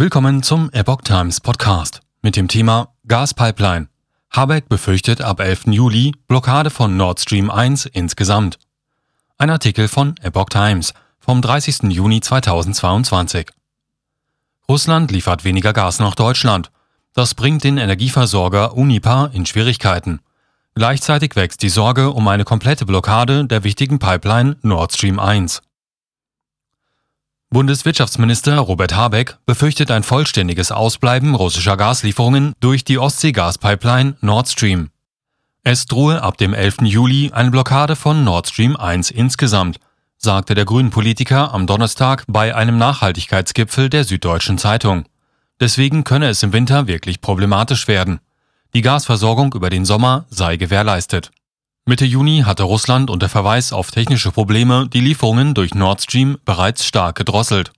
[0.00, 3.88] Willkommen zum Epoch Times Podcast mit dem Thema Gaspipeline.
[4.30, 5.66] Habeck befürchtet ab 11.
[5.66, 8.58] Juli Blockade von Nord Stream 1 insgesamt.
[9.36, 11.92] Ein Artikel von Epoch Times vom 30.
[11.92, 13.50] Juni 2022.
[14.70, 16.70] Russland liefert weniger Gas nach Deutschland.
[17.12, 20.20] Das bringt den Energieversorger Unipa in Schwierigkeiten.
[20.74, 25.60] Gleichzeitig wächst die Sorge um eine komplette Blockade der wichtigen Pipeline Nord Stream 1.
[27.52, 34.90] Bundeswirtschaftsminister Robert Habeck befürchtet ein vollständiges Ausbleiben russischer Gaslieferungen durch die Ostsee-Gaspipeline Nord Stream.
[35.64, 36.82] Es drohe ab dem 11.
[36.82, 39.80] Juli eine Blockade von Nord Stream 1 insgesamt,
[40.16, 45.06] sagte der Grünen-Politiker am Donnerstag bei einem Nachhaltigkeitsgipfel der Süddeutschen Zeitung.
[45.58, 48.20] Deswegen könne es im Winter wirklich problematisch werden.
[48.74, 51.32] Die Gasversorgung über den Sommer sei gewährleistet.
[51.86, 56.84] Mitte Juni hatte Russland unter Verweis auf technische Probleme die Lieferungen durch Nord Stream bereits
[56.84, 57.72] stark gedrosselt.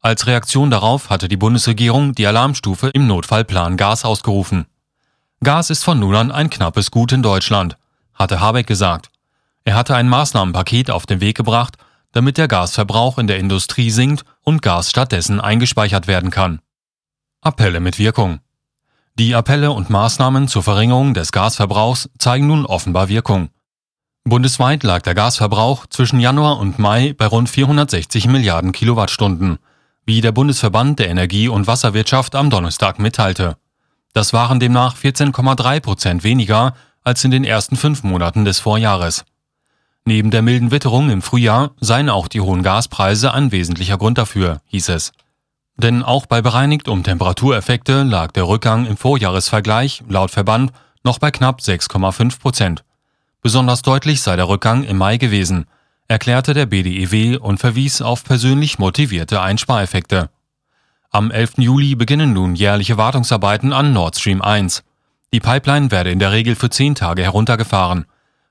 [0.00, 4.66] Als Reaktion darauf hatte die Bundesregierung die Alarmstufe im Notfallplan Gas ausgerufen.
[5.42, 7.76] Gas ist von nun an ein knappes Gut in Deutschland,
[8.14, 9.10] hatte Habeck gesagt.
[9.64, 11.76] Er hatte ein Maßnahmenpaket auf den Weg gebracht,
[12.12, 16.60] damit der Gasverbrauch in der Industrie sinkt und Gas stattdessen eingespeichert werden kann.
[17.40, 18.40] Appelle mit Wirkung.
[19.18, 23.48] Die Appelle und Maßnahmen zur Verringerung des Gasverbrauchs zeigen nun offenbar Wirkung.
[24.22, 29.58] Bundesweit lag der Gasverbrauch zwischen Januar und Mai bei rund 460 Milliarden Kilowattstunden,
[30.06, 33.56] wie der Bundesverband der Energie- und Wasserwirtschaft am Donnerstag mitteilte.
[34.12, 39.24] Das waren demnach 14,3 Prozent weniger als in den ersten fünf Monaten des Vorjahres.
[40.04, 44.60] Neben der milden Witterung im Frühjahr seien auch die hohen Gaspreise ein wesentlicher Grund dafür,
[44.66, 45.12] hieß es.
[45.78, 50.72] Denn auch bei bereinigt um Temperatureffekte lag der Rückgang im Vorjahresvergleich laut Verband
[51.04, 52.84] noch bei knapp 6,5 Prozent.
[53.42, 55.66] Besonders deutlich sei der Rückgang im Mai gewesen,
[56.08, 60.30] erklärte der BDEW und verwies auf persönlich motivierte Einspareffekte.
[61.10, 61.58] Am 11.
[61.58, 64.82] Juli beginnen nun jährliche Wartungsarbeiten an Nord Stream 1.
[65.32, 68.06] Die Pipeline werde in der Regel für zehn Tage heruntergefahren,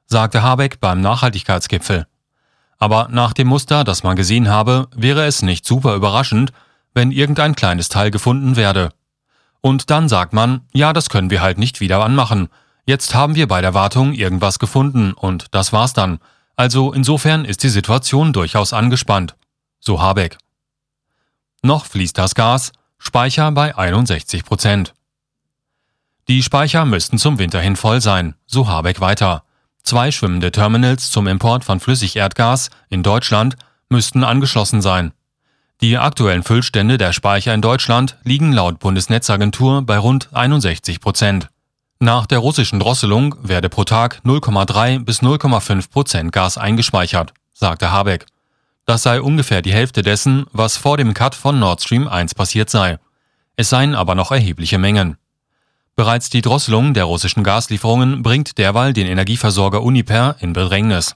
[0.05, 2.07] sagte Habeck beim Nachhaltigkeitsgipfel.
[2.77, 6.53] Aber nach dem Muster, das man gesehen habe, wäre es nicht super überraschend,
[6.97, 8.89] wenn irgendein kleines Teil gefunden werde.
[9.61, 12.49] Und dann sagt man, ja, das können wir halt nicht wieder anmachen.
[12.85, 16.19] Jetzt haben wir bei der Wartung irgendwas gefunden und das war's dann.
[16.55, 19.35] Also insofern ist die Situation durchaus angespannt.
[19.79, 20.37] So Habeck.
[21.61, 24.95] Noch fließt das Gas, Speicher bei 61 Prozent.
[26.27, 29.43] Die Speicher müssten zum Winter hin voll sein, so Habeck weiter.
[29.83, 33.55] Zwei schwimmende Terminals zum Import von Flüssigerdgas in Deutschland
[33.89, 35.13] müssten angeschlossen sein.
[35.81, 41.49] Die aktuellen Füllstände der Speicher in Deutschland liegen laut Bundesnetzagentur bei rund 61 Prozent.
[41.99, 48.25] Nach der russischen Drosselung werde pro Tag 0,3 bis 0,5 Prozent Gas eingespeichert, sagte Habeck.
[48.85, 52.71] Das sei ungefähr die Hälfte dessen, was vor dem Cut von Nord Stream 1 passiert
[52.71, 52.97] sei.
[53.55, 55.17] Es seien aber noch erhebliche Mengen.
[55.95, 61.15] Bereits die Drosselung der russischen Gaslieferungen bringt derweil den Energieversorger Uniper in Bedrängnis.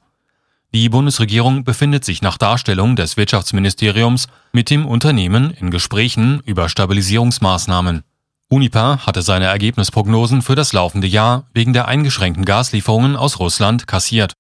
[0.74, 8.04] Die Bundesregierung befindet sich nach Darstellung des Wirtschaftsministeriums mit dem Unternehmen in Gesprächen über Stabilisierungsmaßnahmen.
[8.48, 14.32] Unipa hatte seine Ergebnisprognosen für das laufende Jahr wegen der eingeschränkten Gaslieferungen aus Russland kassiert.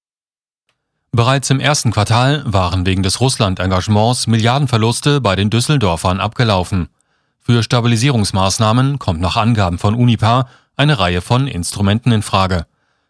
[1.11, 6.87] Bereits im ersten Quartal waren wegen des Russland-Engagements Milliardenverluste bei den Düsseldorfern abgelaufen.
[7.41, 12.67] Für Stabilisierungsmaßnahmen kommt nach Angaben von Unipa eine Reihe von Instrumenten in Frage.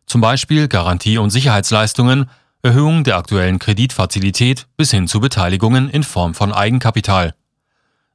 [0.08, 2.28] Zum Beispiel Garantie- und Sicherheitsleistungen
[2.64, 7.34] Erhöhung der aktuellen Kreditfazilität bis hin zu Beteiligungen in Form von Eigenkapital.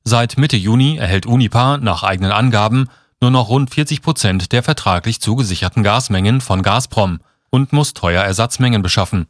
[0.05, 2.89] Seit Mitte Juni erhält Unipa nach eigenen Angaben
[3.21, 7.19] nur noch rund 40 Prozent der vertraglich zugesicherten Gasmengen von Gazprom
[7.51, 9.27] und muss teuer Ersatzmengen beschaffen.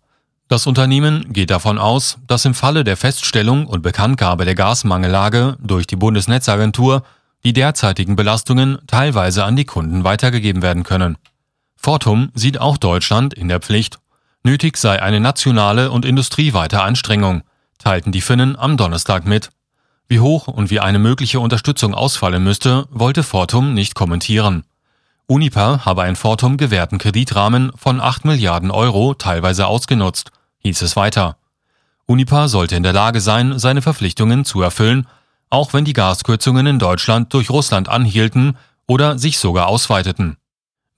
[0.49, 5.87] Das Unternehmen geht davon aus, dass im Falle der Feststellung und Bekanntgabe der Gasmangellage durch
[5.87, 7.05] die Bundesnetzagentur
[7.43, 11.16] die derzeitigen Belastungen teilweise an die Kunden weitergegeben werden können.
[11.75, 13.99] Fortum sieht auch Deutschland in der Pflicht
[14.46, 17.42] Nötig sei eine nationale und industrieweite Anstrengung,
[17.78, 19.50] teilten die Finnen am Donnerstag mit.
[20.06, 24.62] Wie hoch und wie eine mögliche Unterstützung ausfallen müsste, wollte Fortum nicht kommentieren.
[25.26, 31.38] Uniper habe einen Fortum gewährten Kreditrahmen von 8 Milliarden Euro teilweise ausgenutzt, hieß es weiter.
[32.06, 35.08] Uniper sollte in der Lage sein, seine Verpflichtungen zu erfüllen,
[35.50, 38.56] auch wenn die Gaskürzungen in Deutschland durch Russland anhielten
[38.87, 40.37] oder sich sogar ausweiteten.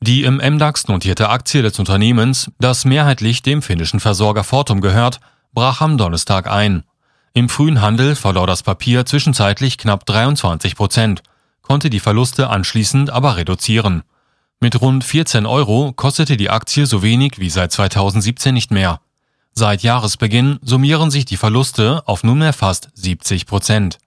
[0.00, 5.18] Die im MDAX notierte Aktie des Unternehmens, das mehrheitlich dem finnischen Versorger Fortum gehört,
[5.52, 6.84] brach am Donnerstag ein.
[7.34, 11.22] Im frühen Handel verlor das Papier zwischenzeitlich knapp 23 Prozent,
[11.62, 14.02] konnte die Verluste anschließend aber reduzieren.
[14.60, 19.00] Mit rund 14 Euro kostete die Aktie so wenig wie seit 2017 nicht mehr.
[19.52, 23.98] Seit Jahresbeginn summieren sich die Verluste auf nunmehr fast 70 Prozent.